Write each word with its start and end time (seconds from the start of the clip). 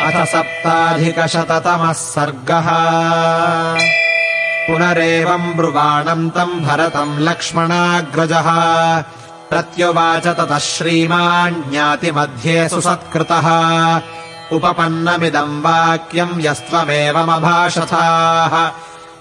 अथ 0.00 0.26
सप्ताधिकशततमः 0.26 1.92
सर्गः। 1.92 2.68
पुनरेवम् 4.66 5.54
ब्रुवाणम् 5.54 6.30
तम् 6.30 6.60
भरतम् 6.60 7.18
लक्ष्मणाग्रजः। 7.18 8.48
प्रत्युवाच 9.50 10.26
ततः 10.26 10.58
श्रीमान् 10.58 11.70
ज्ञातिमध्ये 11.70 12.68
सुसत्कृतः। 12.68 14.00
उपपन्नमिदम् 14.52 15.62
वाक्यम् 15.62 16.40
यस्त्वमेवमभाषथाः। 16.40 18.70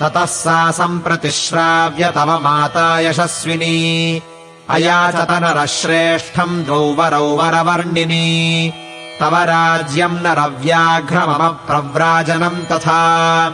ततः 0.00 0.24
सा 0.24 0.70
सम्प्रतिश्राव्य 0.70 2.10
तव 2.10 2.42
माता 2.42 3.00
यशस्विनी। 3.00 4.22
अयाचतनरः 4.70 5.66
श्रेष्ठम् 5.66 6.64
द्वौ 6.64 6.78
वरौ 6.78 7.24
वरवर्णिनी। 7.24 8.72
तव 9.20 9.36
राज्यम् 9.36 10.22
नरव्याघ्रममप्रव्राजनम् 10.22 12.72
तथा 12.72 13.52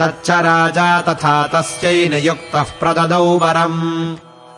तच्च 0.00 0.30
राजा 0.30 1.00
तथा 1.00 1.46
तस्यै 1.46 2.08
नियुक्तः 2.08 2.62
प्रददौ 2.62 3.24
वरम्। 3.24 4.16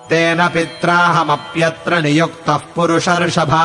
तेन 0.09 0.49
पित्राहमप्यत्र 0.49 2.01
नियुक्तः 2.01 2.57
पुरुषर्षभा। 2.57 3.65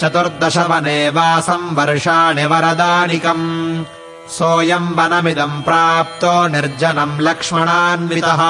चतुर्दश 0.00 0.56
वने 0.56 1.08
वासम् 1.08 1.76
वर्षाणि 1.76 2.44
वरदानिकम्। 2.44 3.84
सोऽयम् 4.28 4.94
वनमिदम् 4.94 5.62
प्राप्तो 5.62 6.48
निर्जनम् 6.48 7.20
लक्ष्मणान्वितः। 7.20 8.42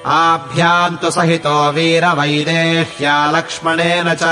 आभ्याम् 0.06 0.96
तु 0.96 1.10
सहितो 1.10 1.72
वीरवैदेह्या 1.72 3.30
लक्ष्मणेन 3.30 4.14
च। 4.14 4.22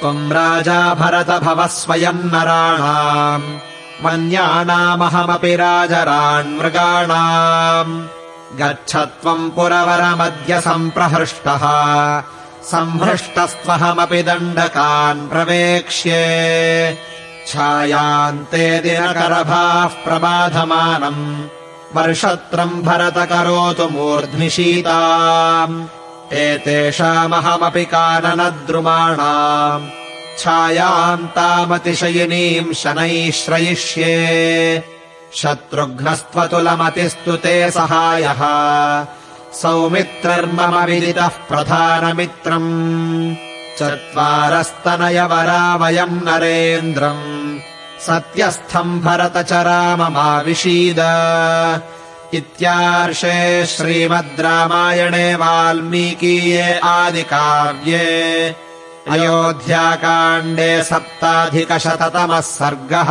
त्वम् 0.00 0.32
राजा 0.32 0.94
भरत 0.94 1.42
भव 1.42 1.66
स्वयम् 1.66 2.24
नराणाम् 2.24 3.58
मन्यानामहमपि 4.04 5.56
राजरान्मृगाणाम् 5.56 8.06
गच्छ 8.60 8.96
त्वम् 8.96 9.50
पुरवरमद्य 9.50 10.60
सम्प्रहृष्टः 10.60 11.64
संहृष्टस्त्वहमपि 12.64 14.22
दण्डकान् 14.22 15.28
प्रवेक्ष्ये। 15.28 16.98
छायान्ते 17.46 18.78
दिनकरभाः 18.78 19.86
प्रबाधमानम्। 19.86 21.48
वर्षत्रम् 21.96 22.82
भरत 22.82 23.14
करोतु 23.16 23.88
मूर्ध्निशीताम्। 23.88 25.86
एतेषामहमपि 26.32 27.84
काननद्रुमाणाम्। 27.84 29.88
छायाम् 30.38 31.26
तामतिशयिनीम् 31.26 32.74
शनैः 32.74 33.30
श्रयिष्ये। 33.30 34.82
शत्रुघ्नस्त्वतुलमतिस्तु 35.34 37.32
ते 37.32 37.70
सहायः 37.70 38.40
सौमित्रर्मम 39.62 40.84
विदितः 40.84 41.28
प्रधानमित्रम्। 41.28 43.36
चत्वारस्तनयवरा 43.78 45.76
वयम् 45.76 46.24
नरेन्द्रम्। 46.24 47.58
सत्यस्थम् 48.06 49.00
भरत 49.00 49.32
च 49.36 49.52
राममाविशीद 49.52 50.96
इत्यार्षे 52.34 53.66
श्रीमद् 53.66 54.40
रामायणे 54.40 55.34
वाल्मीकीये 55.34 56.78
आदिकाव्ये। 56.78 58.56
अयोध्याकाण्डे 59.10 60.84
सप्ताधिकशततमः 60.84 62.40
सर्गः 62.40 63.10